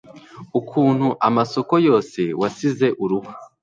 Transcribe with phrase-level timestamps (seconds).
[0.59, 3.31] ukuntu amasoko yose wasize uruhu